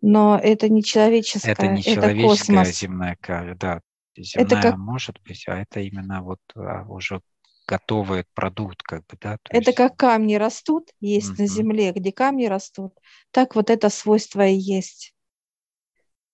Но 0.00 0.38
это 0.42 0.68
не 0.70 0.82
человеческая, 0.82 1.52
это 1.52 1.66
не 1.66 1.82
человеческая 1.82 2.14
это 2.14 2.22
космос. 2.22 2.80
земная 2.80 3.18
да. 3.54 3.80
Земная 4.16 4.46
это 4.46 4.62
как... 4.62 4.76
может 4.78 5.20
быть, 5.22 5.44
а 5.46 5.56
это 5.56 5.80
именно 5.80 6.22
вот 6.22 6.40
а, 6.54 6.84
уже 6.88 7.20
готовый 7.66 8.24
продукт, 8.34 8.82
как 8.82 9.04
бы, 9.06 9.18
да. 9.20 9.38
это 9.50 9.70
есть... 9.70 9.76
как 9.76 9.96
камни 9.96 10.36
растут, 10.36 10.90
есть 11.00 11.32
mm-hmm. 11.32 11.42
на 11.42 11.46
Земле, 11.46 11.92
где 11.92 12.12
камни 12.12 12.46
растут, 12.46 12.94
так 13.32 13.56
вот 13.56 13.70
это 13.70 13.90
свойство 13.90 14.46
и 14.46 14.54
есть. 14.54 15.14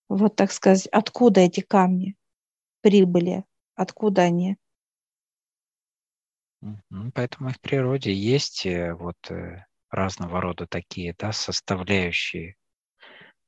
Вот 0.08 0.36
так 0.36 0.52
сказать, 0.52 0.86
откуда 0.88 1.40
эти 1.40 1.60
камни 1.60 2.16
прибыли, 2.82 3.44
откуда 3.74 4.22
они? 4.22 4.58
Поэтому 7.14 7.50
и 7.50 7.52
в 7.52 7.60
природе 7.60 8.12
есть 8.12 8.66
э, 8.66 8.94
вот 8.94 9.16
э, 9.30 9.64
разного 9.90 10.40
рода 10.40 10.66
такие, 10.66 11.14
да, 11.18 11.32
составляющие 11.32 12.56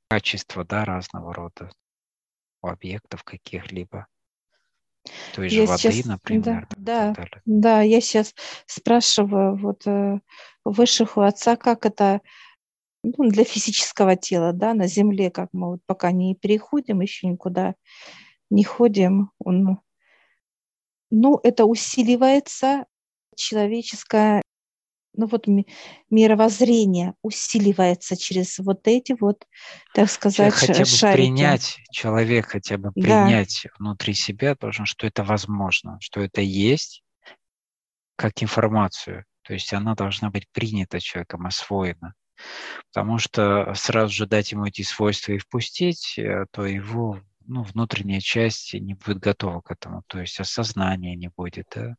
качества, 0.09 0.65
да, 0.65 0.85
разного 0.85 1.33
рода 1.33 1.71
у 2.63 2.69
объектов 2.69 3.23
каких-либо. 3.23 4.07
Той 5.35 5.49
же 5.49 5.61
я 5.61 5.67
воды, 5.67 5.93
сейчас, 5.93 6.07
например. 6.07 6.67
Да, 6.77 7.15
да, 7.15 7.29
да, 7.45 7.81
я 7.83 8.01
сейчас 8.01 8.35
спрашиваю 8.67 9.57
вот 9.57 9.87
э, 9.87 10.19
высших 10.65 11.17
у 11.17 11.21
отца, 11.21 11.57
как 11.57 11.87
это 11.87 12.21
ну, 13.05 13.29
для 13.31 13.45
физического 13.45 14.17
тела, 14.17 14.53
да, 14.53 14.75
на 14.75 14.87
Земле, 14.87 15.31
как 15.31 15.51
мы 15.53 15.73
вот 15.73 15.81
пока 15.87 16.11
не 16.11 16.35
переходим, 16.35 17.01
еще 17.01 17.29
никуда 17.29 17.75
не 18.51 18.65
ходим, 18.65 19.31
он, 19.39 19.79
ну, 21.11 21.39
это 21.43 21.67
усиливается 21.67 22.87
человеческое 23.37 24.43
ну 25.17 25.27
вот 25.27 25.47
мировоззрение 26.11 27.15
усиливается 27.23 28.17
через 28.17 28.59
вот 28.59 28.87
эти 28.89 29.17
вот, 29.19 29.47
так 29.95 30.11
сказать, 30.11 30.53
хотя 30.53 30.81
бы 30.81 30.85
шарики. 30.85 31.17
принять, 31.17 31.79
человек 31.93 32.47
хотя 32.47 32.79
бы 32.79 32.91
принять 32.93 33.61
да. 33.65 33.71
внутри 33.79 34.15
себя 34.15 34.57
должен, 34.57 34.87
что 34.87 35.07
это 35.07 35.23
возможно, 35.23 35.99
что 36.01 36.21
это 36.21 36.41
есть 36.41 37.05
как 38.17 38.43
информацию. 38.43 39.25
То 39.43 39.53
есть 39.53 39.73
она 39.73 39.95
должна 39.95 40.31
быть 40.31 40.49
принята 40.53 41.01
человеком, 41.01 41.47
освоена. 41.47 42.15
Потому 42.93 43.19
что 43.19 43.73
сразу 43.75 44.13
же 44.13 44.27
дать 44.27 44.53
ему 44.53 44.67
эти 44.67 44.83
свойства 44.83 45.33
и 45.33 45.39
впустить, 45.39 46.19
э, 46.19 46.47
то 46.51 46.65
его 46.65 47.21
ну, 47.47 47.63
внутренняя 47.63 48.21
часть 48.21 48.75
не 48.75 48.95
будет 48.95 49.19
готова 49.19 49.61
к 49.61 49.71
этому. 49.71 50.03
То 50.07 50.21
есть 50.21 50.41
осознания 50.41 51.15
не 51.15 51.29
будет. 51.29 51.67
Да? 51.75 51.95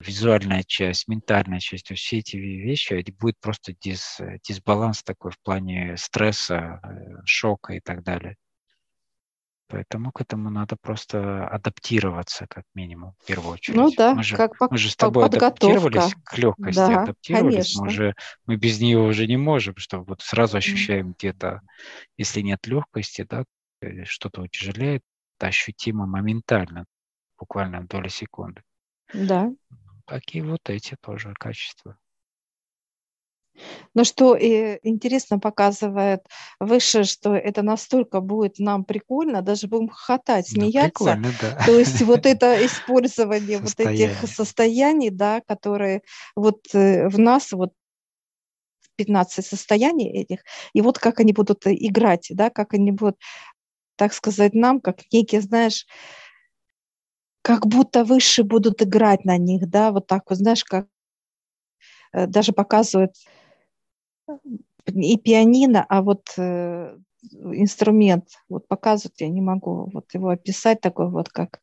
Визуальная 0.00 0.62
часть, 0.66 1.08
ментальная 1.08 1.60
часть, 1.60 1.86
то 1.86 1.94
есть 1.94 2.04
все 2.04 2.18
эти 2.18 2.36
вещи, 2.36 2.94
это 2.94 3.12
будет 3.12 3.38
просто 3.40 3.74
дис, 3.74 4.20
дисбаланс 4.46 5.02
такой 5.02 5.30
в 5.30 5.40
плане 5.40 5.96
стресса, 5.96 6.80
э, 6.82 7.22
шока 7.24 7.74
и 7.74 7.80
так 7.80 8.02
далее. 8.02 8.36
Поэтому 9.68 10.12
к 10.12 10.20
этому 10.20 10.50
надо 10.50 10.76
просто 10.80 11.48
адаптироваться, 11.48 12.46
как 12.48 12.64
минимум, 12.74 13.14
в 13.22 13.26
первую 13.26 13.54
очередь. 13.54 13.76
Ну 13.76 13.90
да, 13.96 14.14
мы 14.14 14.22
же, 14.22 14.36
как 14.36 14.52
мы 14.70 14.76
же 14.76 14.90
с 14.90 14.96
тобой 14.96 15.24
адаптировались 15.24 16.14
к 16.22 16.36
легкости, 16.36 16.76
да, 16.76 17.02
адаптировались, 17.02 17.54
конечно. 17.54 17.82
мы 17.82 17.88
уже 17.88 18.14
мы 18.46 18.56
без 18.56 18.80
нее 18.80 18.98
уже 18.98 19.26
не 19.26 19.38
можем, 19.38 19.76
что 19.78 20.02
вот 20.04 20.20
сразу 20.20 20.58
ощущаем 20.58 21.10
mm. 21.10 21.14
где-то, 21.18 21.60
если 22.18 22.42
нет 22.42 22.66
легкости, 22.66 23.26
да, 23.28 23.44
что-то 24.04 24.42
утяжеляет, 24.42 25.02
это 25.38 25.48
ощутимо 25.48 26.06
моментально, 26.06 26.84
буквально 27.38 27.80
в 27.80 27.86
доли 27.86 28.08
секунды. 28.08 28.62
Да 29.14 29.50
так 30.06 30.22
и 30.32 30.42
вот 30.42 30.68
эти 30.68 30.96
тоже 31.00 31.32
качества. 31.34 31.96
Но 33.94 34.02
что 34.02 34.34
и 34.34 34.80
интересно 34.82 35.38
показывает 35.38 36.22
выше, 36.58 37.04
что 37.04 37.34
это 37.34 37.62
настолько 37.62 38.20
будет 38.20 38.58
нам 38.58 38.84
прикольно, 38.84 39.42
даже 39.42 39.68
будем 39.68 39.88
хохотать, 39.88 40.50
ну, 40.54 40.62
смеяться. 40.62 41.14
Ну, 41.14 41.28
да. 41.40 41.64
То 41.64 41.78
есть 41.78 42.02
вот 42.02 42.26
это 42.26 42.64
использование 42.66 43.58
вот 43.58 43.78
этих 43.78 44.28
состояний, 44.28 45.10
да, 45.10 45.40
которые 45.46 46.02
вот 46.34 46.66
э, 46.74 47.08
в 47.08 47.18
нас 47.18 47.52
вот 47.52 47.72
15 48.96 49.46
состояний 49.46 50.10
этих, 50.10 50.40
и 50.72 50.80
вот 50.80 50.98
как 50.98 51.20
они 51.20 51.32
будут 51.32 51.66
играть, 51.66 52.26
да, 52.30 52.50
как 52.50 52.74
они 52.74 52.90
будут, 52.90 53.18
так 53.96 54.12
сказать, 54.12 54.54
нам, 54.54 54.80
как 54.80 55.00
некие, 55.12 55.40
знаешь, 55.40 55.86
как 57.44 57.66
будто 57.66 58.04
выше 58.04 58.42
будут 58.42 58.80
играть 58.80 59.26
на 59.26 59.36
них, 59.36 59.68
да, 59.68 59.92
вот 59.92 60.06
так 60.06 60.30
вот, 60.30 60.38
знаешь, 60.38 60.64
как 60.64 60.88
э, 62.14 62.26
даже 62.26 62.52
показывают 62.52 63.12
и 64.86 65.18
пианино, 65.18 65.84
а 65.86 66.00
вот 66.00 66.32
э, 66.38 66.96
инструмент, 67.52 68.30
вот 68.48 68.66
показывают, 68.66 69.20
я 69.20 69.28
не 69.28 69.42
могу 69.42 69.90
вот 69.92 70.14
его 70.14 70.30
описать, 70.30 70.80
такой 70.80 71.10
вот 71.10 71.28
как 71.28 71.60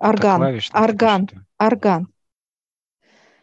орган, 0.00 0.60
орган, 0.72 1.28
орган, 1.56 2.08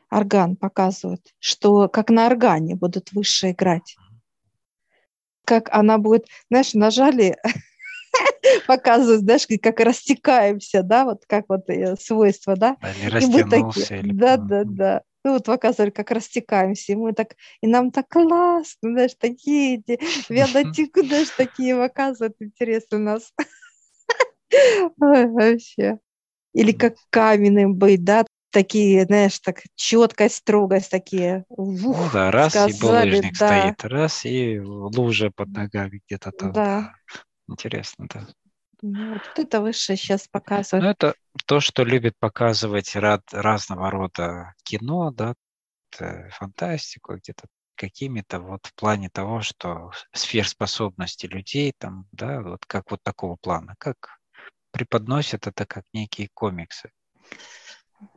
орган 0.09 0.57
показывают, 0.57 1.21
что 1.39 1.87
как 1.87 2.09
на 2.09 2.27
органе 2.27 2.75
будут 2.75 3.13
выше 3.13 3.51
играть. 3.51 3.95
Как 5.45 5.69
она 5.73 5.97
будет, 5.99 6.27
знаешь, 6.49 6.73
нажали 6.73 7.37
показывают, 8.67 9.21
знаешь, 9.21 9.47
как 9.61 9.79
растекаемся, 9.79 10.83
да, 10.83 11.05
вот 11.05 11.23
как 11.27 11.45
вот 11.49 11.69
э, 11.69 11.95
свойства, 11.97 12.55
да. 12.55 12.77
и 13.19 13.25
мы 13.25 13.43
такие, 13.49 13.99
или... 13.99 14.13
Да, 14.13 14.37
да, 14.37 14.63
да. 14.65 15.01
Ну 15.23 15.33
вот 15.33 15.45
показывали, 15.45 15.91
как 15.91 16.09
растекаемся, 16.11 16.93
и 16.93 16.95
мы 16.95 17.13
так, 17.13 17.35
и 17.61 17.67
нам 17.67 17.91
так 17.91 18.07
классно, 18.09 18.91
знаешь, 18.91 19.15
такие 19.19 19.77
эти 19.77 19.99
велотеку, 20.29 21.01
знаешь, 21.05 21.29
такие 21.29 21.75
показывают, 21.75 22.35
интересно 22.39 22.97
нас. 22.97 23.31
Вообще. 24.97 25.99
Или 26.53 26.71
как 26.71 26.95
каменным 27.11 27.75
быть, 27.75 28.03
да, 28.03 28.25
такие, 28.51 29.05
знаешь, 29.05 29.39
так 29.39 29.61
четкость, 29.75 30.37
строгость 30.37 30.89
такие. 30.89 31.45
Ух, 31.49 31.81
ну 31.81 32.09
да, 32.11 32.31
раз 32.31 32.51
сказали, 32.51 32.71
и 32.71 32.79
булыжник 32.81 33.37
да. 33.39 33.47
стоит, 33.47 33.91
раз 33.91 34.25
и 34.25 34.59
лужа 34.59 35.31
под 35.33 35.49
ногами 35.49 36.01
где-то 36.07 36.31
там. 36.31 36.51
Да. 36.51 36.93
Интересно, 37.47 38.07
да. 38.13 38.27
Ну, 38.81 39.13
вот 39.13 39.21
это 39.37 39.61
выше 39.61 39.95
сейчас 39.95 40.27
показывает. 40.27 40.83
Ну, 40.83 40.89
это 40.89 41.15
то, 41.45 41.59
что 41.59 41.83
любит 41.83 42.15
показывать 42.19 42.95
рад, 42.95 43.21
разного 43.31 43.91
рода 43.91 44.53
кино, 44.63 45.11
да, 45.11 45.35
фантастику, 46.31 47.15
где-то 47.15 47.47
какими-то 47.75 48.39
вот 48.39 48.65
в 48.67 48.75
плане 48.75 49.09
того, 49.09 49.41
что 49.41 49.91
сферспособности 50.13 51.25
людей 51.25 51.73
там, 51.77 52.07
да, 52.11 52.41
вот 52.41 52.65
как 52.65 52.91
вот 52.91 53.01
такого 53.03 53.37
плана, 53.37 53.75
как 53.79 54.19
преподносят 54.71 55.47
это 55.47 55.65
как 55.65 55.83
некие 55.93 56.29
комиксы. 56.33 56.91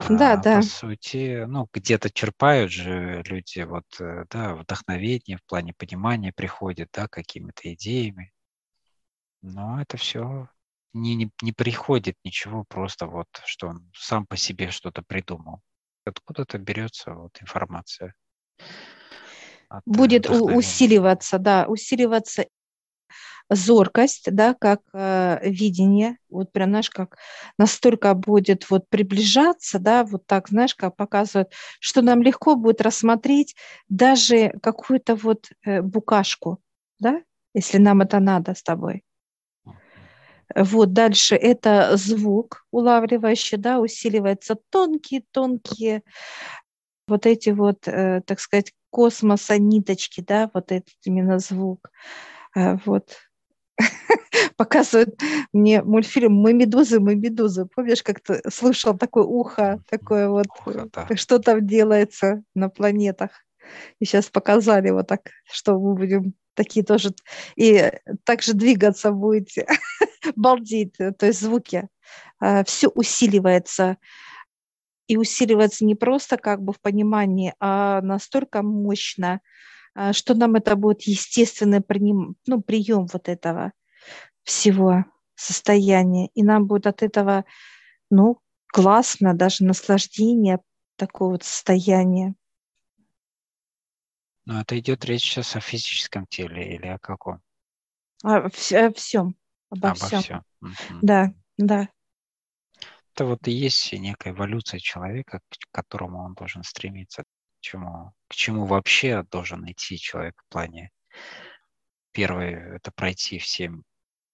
Да, 0.08 0.32
а, 0.32 0.36
да. 0.36 0.56
По 0.56 0.62
сути, 0.62 1.44
ну, 1.44 1.68
где-то 1.72 2.10
черпают 2.10 2.72
же 2.72 3.22
люди 3.26 3.60
вот, 3.60 3.84
э, 4.00 4.24
да, 4.30 4.54
вдохновение 4.54 5.36
в 5.36 5.44
плане 5.44 5.74
понимания 5.74 6.32
приходят, 6.34 6.88
да, 6.92 7.06
какими-то 7.06 7.72
идеями. 7.74 8.32
Но 9.42 9.80
это 9.82 9.98
все 9.98 10.48
не, 10.94 11.14
не, 11.14 11.30
не 11.42 11.52
приходит 11.52 12.16
ничего 12.24 12.64
просто 12.68 13.06
вот, 13.06 13.28
что 13.44 13.68
он 13.68 13.90
сам 13.94 14.26
по 14.26 14.36
себе 14.36 14.70
что-то 14.70 15.02
придумал. 15.02 15.60
Откуда-то 16.04 16.58
берется 16.58 17.12
вот 17.12 17.36
информация. 17.40 18.14
от 19.68 19.82
будет 19.86 20.28
усиливаться, 20.28 21.38
да, 21.38 21.66
усиливаться 21.66 22.46
зоркость, 23.50 24.32
да, 24.32 24.54
как 24.54 24.80
э, 24.92 25.38
видение, 25.42 26.16
вот 26.30 26.50
прям, 26.52 26.70
знаешь, 26.70 26.90
как 26.90 27.18
настолько 27.58 28.14
будет 28.14 28.70
вот 28.70 28.88
приближаться, 28.88 29.78
да, 29.78 30.04
вот 30.04 30.26
так, 30.26 30.48
знаешь, 30.48 30.74
как 30.74 30.96
показывает, 30.96 31.52
что 31.78 32.00
нам 32.00 32.22
легко 32.22 32.56
будет 32.56 32.80
рассмотреть 32.80 33.54
даже 33.88 34.50
какую-то 34.62 35.14
вот 35.14 35.50
э, 35.64 35.82
букашку, 35.82 36.58
да, 36.98 37.22
если 37.52 37.78
нам 37.78 38.00
это 38.00 38.18
надо 38.18 38.54
с 38.54 38.62
тобой. 38.62 39.02
Вот 40.54 40.92
дальше 40.92 41.36
это 41.36 41.96
звук 41.96 42.64
улавливающий, 42.70 43.58
да, 43.58 43.80
усиливается 43.80 44.56
тонкие-тонкие 44.70 46.02
вот 47.06 47.26
эти 47.26 47.50
вот, 47.50 47.86
э, 47.86 48.22
так 48.26 48.40
сказать, 48.40 48.72
космоса 48.90 49.58
ниточки, 49.58 50.20
да, 50.20 50.50
вот 50.54 50.72
этот 50.72 50.94
именно 51.04 51.38
звук. 51.38 51.90
Э, 52.56 52.76
вот 52.84 53.16
показывают 54.56 55.20
мне 55.52 55.82
мультфильм 55.82 56.34
«Мы 56.34 56.52
медузы, 56.52 57.00
мы 57.00 57.14
медузы». 57.14 57.66
Помнишь, 57.66 58.02
как 58.02 58.20
ты 58.20 58.40
слышал 58.50 58.96
такое 58.96 59.24
ухо, 59.24 59.82
такое 59.90 60.28
вот, 60.28 60.46
ухо, 60.66 60.88
да. 60.92 61.08
что 61.16 61.38
там 61.38 61.66
делается 61.66 62.42
на 62.54 62.68
планетах? 62.68 63.30
И 63.98 64.04
сейчас 64.04 64.28
показали 64.28 64.90
вот 64.90 65.08
так, 65.08 65.30
что 65.50 65.78
мы 65.78 65.94
будем 65.94 66.34
такие 66.54 66.84
тоже, 66.84 67.14
и 67.56 67.92
также 68.24 68.54
двигаться 68.54 69.10
будете, 69.12 69.66
балдеть, 70.36 70.96
то 70.96 71.26
есть 71.26 71.40
звуки. 71.40 71.88
А, 72.40 72.64
Все 72.64 72.88
усиливается, 72.88 73.96
и 75.06 75.16
усиливается 75.16 75.84
не 75.84 75.94
просто 75.94 76.36
как 76.36 76.62
бы 76.62 76.72
в 76.72 76.80
понимании, 76.80 77.54
а 77.60 78.00
настолько 78.00 78.62
мощно, 78.62 79.40
а, 79.94 80.12
что 80.12 80.34
нам 80.34 80.54
это 80.54 80.76
будет 80.76 81.02
естественный 81.02 81.80
приним, 81.80 82.36
ну, 82.46 82.62
прием 82.62 83.06
вот 83.12 83.28
этого 83.28 83.72
всего 84.42 85.04
состояния. 85.34 86.28
И 86.34 86.42
нам 86.42 86.66
будет 86.66 86.86
от 86.86 87.02
этого, 87.02 87.44
ну, 88.10 88.38
классно, 88.66 89.34
даже 89.34 89.64
наслаждение 89.64 90.60
такого 90.96 91.32
вот 91.32 91.44
состояния. 91.44 92.34
Но 94.46 94.60
это 94.60 94.78
идет 94.78 95.04
речь 95.04 95.22
сейчас 95.22 95.56
о 95.56 95.60
физическом 95.60 96.26
теле 96.26 96.74
или 96.76 96.86
о 96.86 96.98
каком? 96.98 97.40
О, 98.22 98.36
о 98.36 98.50
всем. 98.50 99.36
Обо, 99.70 99.90
обо 99.90 100.06
всем. 100.06 100.20
всем. 100.20 100.44
Да, 101.00 101.32
да. 101.56 101.88
Это 103.14 103.26
вот 103.26 103.46
и 103.46 103.52
есть 103.52 103.92
некая 103.92 104.32
эволюция 104.32 104.80
человека, 104.80 105.40
к 105.48 105.70
которому 105.70 106.24
он 106.24 106.34
должен 106.34 106.64
стремиться, 106.64 107.22
к 107.22 107.26
чему, 107.60 108.12
к 108.28 108.34
чему 108.34 108.66
вообще 108.66 109.22
должен 109.30 109.70
идти 109.70 109.98
человек 109.98 110.34
в 110.36 110.52
плане. 110.52 110.90
Первое– 112.10 112.76
это 112.76 112.90
пройти 112.92 113.38
всем, 113.38 113.84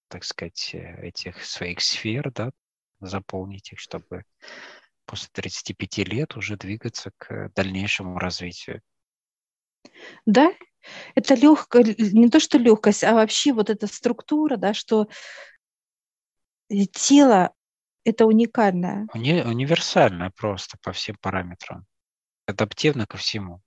так 0.08 0.24
сказать, 0.24 0.70
э, 0.74 1.08
этих 1.08 1.44
своих 1.44 1.80
сфер, 1.80 2.32
да, 2.32 2.50
заполнить 3.00 3.72
их, 3.72 3.78
чтобы 3.78 4.24
после 5.04 5.28
35 5.32 5.98
лет 5.98 6.36
уже 6.36 6.56
двигаться 6.56 7.10
к 7.18 7.50
дальнейшему 7.54 8.18
развитию. 8.18 8.80
Да, 10.26 10.52
это 11.14 11.34
легкая, 11.34 11.84
не 11.84 12.28
то 12.28 12.40
что 12.40 12.58
легкость, 12.58 13.04
а 13.04 13.14
вообще 13.14 13.52
вот 13.52 13.70
эта 13.70 13.86
структура, 13.86 14.56
да, 14.56 14.74
что 14.74 15.08
тело 16.92 17.54
это 18.04 18.26
уникальное. 18.26 19.06
Уни- 19.14 19.42
универсальное 19.42 20.30
просто 20.30 20.78
по 20.82 20.92
всем 20.92 21.16
параметрам. 21.20 21.86
Адаптивно 22.46 23.06
ко 23.06 23.16
всему. 23.16 23.60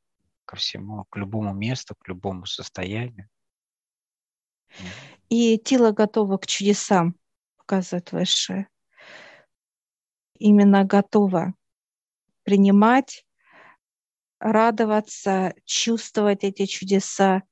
Ко 0.46 0.56
всему, 0.58 1.06
к 1.10 1.16
любому 1.18 1.54
месту, 1.54 1.96
к 1.96 2.08
любому 2.08 2.46
состоянию. 2.46 3.30
И 5.30 5.58
тело 5.58 5.92
готово 5.92 6.38
к 6.38 6.48
чудесам, 6.48 7.16
показывает 7.58 8.12
Высшее. 8.12 8.68
Именно 10.38 10.84
готово 10.84 11.54
принимать 12.44 13.26
радоваться, 14.44 15.54
чувствовать 15.66 16.44
эти 16.44 16.66
чудеса 16.66 17.44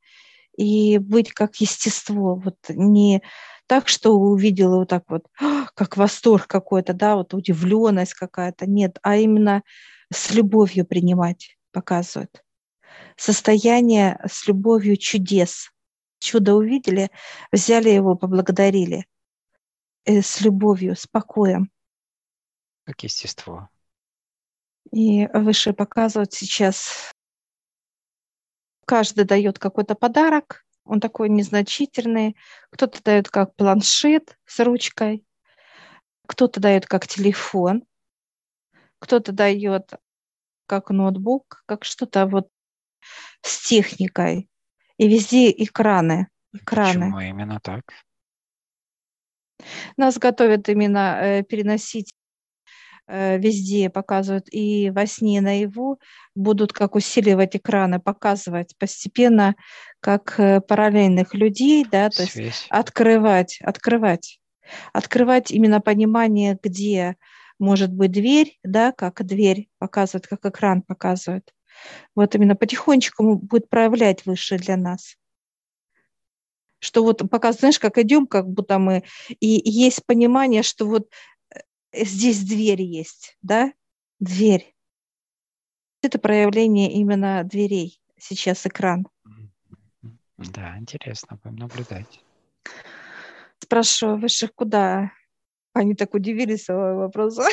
и 0.58 0.98
быть 0.98 1.32
как 1.32 1.56
естество, 1.56 2.36
вот 2.36 2.58
не 2.70 3.22
так, 3.66 3.88
что 3.88 4.18
увидела 4.18 4.80
вот 4.80 4.90
так 4.90 5.06
вот, 5.08 5.28
как 5.76 5.96
восторг 5.96 6.48
какой-то, 6.48 6.94
да, 6.94 7.16
вот 7.16 7.34
удивленность 7.34 8.14
какая-то, 8.14 8.66
нет, 8.66 9.00
а 9.02 9.16
именно 9.16 9.64
с 10.12 10.32
любовью 10.32 10.86
принимать, 10.86 11.58
показывает. 11.72 12.44
Состояние 13.16 14.20
с 14.30 14.48
любовью 14.48 14.98
чудес. 14.98 15.72
Чудо 16.20 16.56
увидели, 16.56 17.10
взяли 17.52 17.90
его, 17.90 18.16
поблагодарили. 18.16 19.06
Э, 20.06 20.22
с 20.22 20.42
любовью, 20.42 20.96
с 20.96 21.08
покоем. 21.08 21.72
Как 22.84 23.04
естество. 23.04 23.70
И 24.92 25.28
выше 25.28 25.74
показывают 25.74 26.34
сейчас, 26.34 27.14
каждый 28.86 29.26
дает 29.26 29.58
какой-то 29.58 29.96
подарок, 29.96 30.66
он 30.84 31.00
такой 31.00 31.30
незначительный. 31.30 32.36
Кто-то 32.72 33.02
дает 33.04 33.30
как 33.30 33.56
планшет 33.56 34.38
с 34.46 34.60
ручкой, 34.60 35.26
кто-то 36.28 36.60
дает 36.60 36.86
как 36.88 37.08
телефон, 37.08 37.84
кто-то 39.00 39.32
дает 39.32 39.94
как 40.66 40.90
ноутбук, 40.90 41.64
как 41.66 41.86
что-то 41.86 42.26
вот 42.26 42.50
с 43.42 43.68
техникой. 43.68 44.50
И 44.98 45.08
везде 45.08 45.52
экраны. 45.52 46.28
экраны. 46.54 47.06
Почему 47.06 47.20
именно 47.20 47.60
так? 47.62 47.82
Нас 49.98 50.18
готовят 50.18 50.70
именно 50.70 51.20
э, 51.22 51.44
переносить 51.44 52.14
везде 53.38 53.90
показывают 53.90 54.48
и 54.52 54.90
во 54.90 55.06
сне, 55.06 55.38
и 55.38 55.42
наяву, 55.42 56.00
будут 56.36 56.74
как 56.74 56.96
усиливать 56.96 57.56
экраны, 57.56 58.00
показывать 58.00 58.76
постепенно 58.78 59.56
как 60.00 60.40
э, 60.40 60.62
параллельных 60.62 61.34
людей, 61.34 61.86
да, 61.90 62.10
то 62.10 62.26
Связь. 62.26 62.36
есть 62.36 62.68
открывать, 62.70 63.60
открывать, 63.62 64.40
открывать 64.94 65.52
именно 65.52 65.82
понимание, 65.82 66.58
где 66.62 67.18
может 67.60 67.94
быть 67.94 68.12
дверь, 68.12 68.58
да, 68.64 68.92
как 68.92 69.24
дверь 69.26 69.70
показывает, 69.78 70.28
как 70.28 70.46
экран 70.46 70.82
показывает. 70.82 71.54
Вот 72.16 72.36
именно 72.36 72.56
потихонечку 72.56 73.36
будет 73.36 73.70
проявлять 73.70 74.26
выше 74.26 74.58
для 74.58 74.78
нас 74.78 75.16
что 76.82 77.04
вот 77.04 77.22
пока, 77.30 77.52
знаешь, 77.52 77.80
как 77.80 77.98
идем, 78.00 78.28
как 78.28 78.50
будто 78.50 78.80
мы, 78.80 79.04
и 79.40 79.62
есть 79.70 80.04
понимание, 80.06 80.64
что 80.64 80.88
вот 80.88 81.10
здесь 81.94 82.44
дверь 82.44 82.82
есть, 82.82 83.38
да? 83.42 83.74
Дверь. 84.20 84.76
Это 86.02 86.20
проявление 86.20 86.92
именно 86.92 87.44
дверей. 87.44 88.02
Сейчас 88.18 88.66
экран. 88.66 89.08
Да, 90.38 90.78
интересно, 90.78 91.40
будем 91.44 91.58
наблюдать. 91.58 92.22
Спрашиваю 93.60 94.18
высших, 94.18 94.54
куда? 94.56 95.12
Они 95.74 95.96
так 95.96 96.14
удивились 96.14 96.66
своего 96.66 97.00
вопроса. 97.00 97.44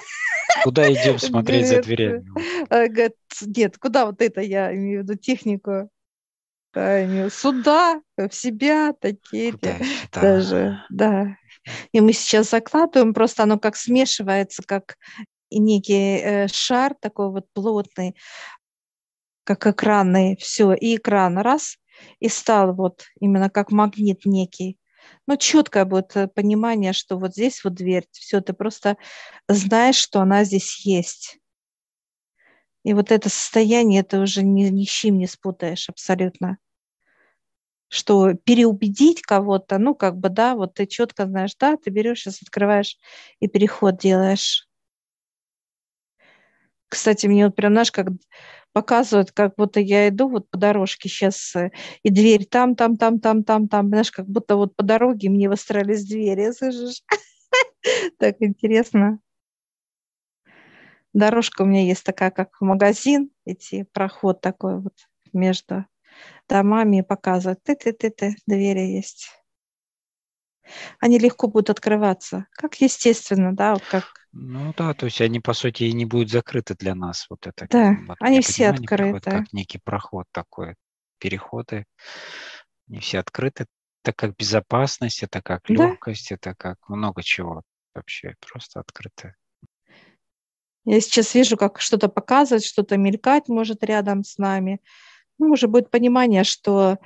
Куда 0.64 0.90
идем 0.92 1.18
смотреть 1.18 1.68
за 1.68 1.82
дверями? 1.82 2.26
А, 2.70 2.88
говорят, 2.88 3.12
нет, 3.42 3.78
куда 3.78 4.06
вот 4.06 4.20
это, 4.22 4.40
я 4.40 4.74
имею 4.74 5.00
в 5.00 5.02
виду 5.04 5.14
технику. 5.16 5.90
Сюда, 6.74 8.00
в 8.16 8.30
себя, 8.30 8.92
такие 8.92 9.54
даже, 10.12 10.82
да. 10.90 11.36
И 11.92 12.00
мы 12.00 12.12
сейчас 12.12 12.50
закладываем, 12.50 13.14
просто 13.14 13.42
оно 13.42 13.58
как 13.58 13.76
смешивается, 13.76 14.62
как 14.62 14.96
некий 15.50 16.18
э, 16.18 16.48
шар 16.48 16.94
такой 17.00 17.30
вот 17.30 17.46
плотный, 17.52 18.16
как 19.44 19.66
экранный, 19.66 20.36
все, 20.36 20.72
и 20.74 20.96
экран 20.96 21.38
раз, 21.38 21.78
и 22.20 22.28
стал 22.28 22.74
вот 22.74 23.04
именно 23.20 23.50
как 23.50 23.70
магнит 23.70 24.24
некий. 24.24 24.78
Ну, 25.26 25.36
четкое 25.36 25.84
будет 25.84 26.16
э, 26.16 26.28
понимание, 26.28 26.92
что 26.92 27.16
вот 27.16 27.32
здесь 27.32 27.64
вот 27.64 27.74
дверь, 27.74 28.06
все, 28.12 28.40
ты 28.40 28.52
просто 28.52 28.96
знаешь, 29.48 29.96
что 29.96 30.20
она 30.20 30.44
здесь 30.44 30.84
есть. 30.84 31.38
И 32.84 32.94
вот 32.94 33.10
это 33.10 33.28
состояние, 33.28 34.00
это 34.00 34.20
уже 34.20 34.42
ни, 34.42 34.64
ни 34.64 34.84
с 34.84 34.88
чем 34.88 35.18
не 35.18 35.26
спутаешь 35.26 35.88
абсолютно 35.88 36.58
что 37.88 38.34
переубедить 38.34 39.22
кого-то, 39.22 39.78
ну, 39.78 39.94
как 39.94 40.16
бы, 40.16 40.28
да, 40.28 40.54
вот 40.54 40.74
ты 40.74 40.86
четко 40.86 41.26
знаешь, 41.26 41.54
да, 41.58 41.76
ты 41.76 41.90
берешь, 41.90 42.20
сейчас 42.20 42.42
открываешь 42.42 42.98
и 43.40 43.48
переход 43.48 43.98
делаешь. 43.98 44.68
Кстати, 46.88 47.26
мне 47.26 47.46
вот 47.46 47.56
прям, 47.56 47.72
знаешь, 47.72 47.92
как 47.92 48.08
показывают, 48.72 49.32
как 49.32 49.54
будто 49.56 49.80
я 49.80 50.08
иду 50.08 50.28
вот 50.28 50.48
по 50.50 50.58
дорожке 50.58 51.08
сейчас, 51.08 51.54
э, 51.56 51.70
и 52.02 52.10
дверь 52.10 52.46
там, 52.46 52.76
там, 52.76 52.96
там, 52.96 53.20
там, 53.20 53.44
там, 53.44 53.68
там, 53.68 53.88
знаешь, 53.88 54.10
как 54.10 54.26
будто 54.26 54.56
вот 54.56 54.76
по 54.76 54.82
дороге 54.82 55.30
мне 55.30 55.48
выстроились 55.48 56.06
двери, 56.06 56.52
слышишь? 56.56 57.02
Так 58.18 58.36
интересно. 58.40 59.20
Дорожка 61.12 61.62
у 61.62 61.64
меня 61.64 61.84
есть 61.84 62.04
такая, 62.04 62.30
как 62.30 62.56
в 62.60 62.64
магазин, 62.64 63.30
идти, 63.44 63.84
проход 63.92 64.40
такой 64.40 64.80
вот 64.80 64.94
между 65.32 65.86
Да, 66.48 66.62
маме 66.62 67.02
показывать. 67.02 67.62
Ты-ты-ты-ты, 67.62 68.36
двери 68.46 68.80
есть. 68.80 69.30
Они 71.00 71.18
легко 71.18 71.48
будут 71.48 71.70
открываться. 71.70 72.46
Как 72.52 72.80
естественно, 72.80 73.54
да, 73.54 73.74
вот 73.74 73.84
как 73.84 74.04
ну 74.32 74.74
да, 74.76 74.92
то 74.92 75.06
есть 75.06 75.20
они, 75.20 75.40
по 75.40 75.54
сути, 75.54 75.84
и 75.84 75.92
не 75.92 76.04
будут 76.04 76.30
закрыты 76.30 76.74
для 76.74 76.94
нас. 76.94 77.26
Вот 77.30 77.46
это, 77.46 77.66
да, 77.70 77.96
вот, 78.06 78.18
они 78.20 78.40
все 78.40 78.68
открыты. 78.68 79.30
Как 79.30 79.52
некий 79.52 79.78
проход 79.82 80.26
такой, 80.32 80.74
переходы, 81.18 81.86
они 82.88 83.00
все 83.00 83.18
открыты. 83.18 83.66
Это 84.04 84.12
как 84.12 84.36
безопасность, 84.36 85.22
это 85.22 85.42
как 85.42 85.62
да. 85.68 85.74
легкость, 85.74 86.30
это 86.30 86.54
как 86.54 86.76
много 86.88 87.22
чего 87.22 87.62
вообще, 87.94 88.34
просто 88.40 88.80
открыто. 88.80 89.34
Я 90.84 91.00
сейчас 91.00 91.34
вижу, 91.34 91.56
как 91.56 91.80
что-то 91.80 92.08
показывать, 92.08 92.64
что-то 92.64 92.96
мелькать 92.96 93.48
может 93.48 93.82
рядом 93.82 94.24
с 94.24 94.38
нами. 94.38 94.80
Ну, 95.38 95.50
уже 95.50 95.68
будет 95.68 95.90
понимание, 95.90 96.44
что 96.44 96.98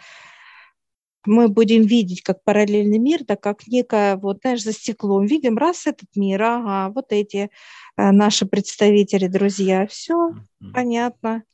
мы 1.25 1.49
будем 1.49 1.83
видеть 1.83 2.23
как 2.23 2.43
параллельный 2.43 2.99
мир, 2.99 3.25
да 3.25 3.37
как 3.37 3.67
некое, 3.67 4.17
вот, 4.17 4.39
знаешь, 4.43 4.63
за 4.63 4.73
стеклом 4.73 5.25
видим, 5.25 5.57
раз 5.57 5.87
этот 5.87 6.09
мир, 6.17 6.43
ага, 6.43 6.93
вот 6.93 7.13
эти 7.13 7.51
э, 7.97 8.11
наши 8.11 8.47
представители, 8.47 9.29
друзья, 9.29 9.87
все 9.87 10.31
mm-hmm. 10.31 10.73
понятно. 10.75 11.45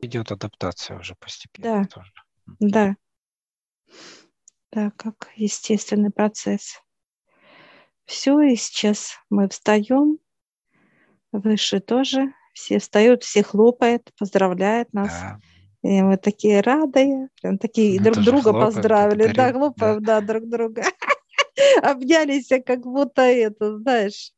Идет 0.00 0.32
адаптация 0.32 0.98
уже 0.98 1.14
постепенно. 1.14 1.82
Да, 1.82 1.88
тоже. 1.88 2.12
да. 2.58 2.96
Да, 4.70 4.90
как 4.96 5.30
естественный 5.36 6.10
процесс. 6.10 6.82
Все, 8.04 8.40
и 8.40 8.56
сейчас 8.56 9.18
мы 9.30 9.48
встаем, 9.48 10.18
выше 11.32 11.80
тоже, 11.80 12.32
все 12.54 12.78
встают, 12.78 13.22
все 13.22 13.42
хлопают, 13.42 14.12
поздравляют 14.18 14.92
нас. 14.92 15.10
Да. 15.10 15.40
И 15.82 16.02
мы 16.02 16.16
такие 16.16 16.60
рады, 16.60 17.28
прям 17.40 17.58
такие 17.58 17.98
мы 18.00 18.04
друг 18.04 18.24
друга 18.24 18.42
хлопаем, 18.42 18.66
поздравили. 18.66 19.32
Да, 19.32 19.52
хлопаем, 19.52 20.02
да. 20.02 20.20
да, 20.20 20.26
друг 20.26 20.48
друга. 20.48 20.82
Обнялись, 21.82 22.48
как 22.66 22.80
будто 22.80 23.22
это, 23.22 23.78
знаешь. 23.78 24.32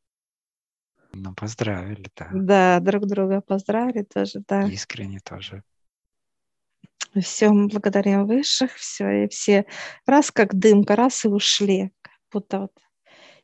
Ну, 1.12 1.34
поздравили, 1.34 2.10
да. 2.16 2.28
Да, 2.32 2.80
друг 2.80 3.06
друга 3.06 3.40
поздравили 3.40 4.02
тоже, 4.02 4.42
да. 4.46 4.62
Искренне 4.68 5.20
тоже. 5.20 5.62
Все, 7.18 7.50
мы 7.50 7.66
благодарим 7.66 8.26
высших, 8.26 8.74
все, 8.76 9.24
и 9.24 9.28
все 9.28 9.66
раз 10.06 10.30
как 10.30 10.54
дымка, 10.54 10.94
раз 10.94 11.24
и 11.24 11.28
ушли, 11.28 11.92
как 12.02 12.20
будто 12.30 12.60
вот 12.60 12.72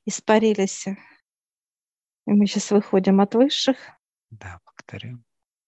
испарились. 0.04 0.86
И 0.86 0.94
мы 2.30 2.46
сейчас 2.46 2.70
выходим 2.70 3.20
от 3.20 3.34
высших. 3.34 3.76
Да, 4.30 4.60
благодарим. 4.64 5.25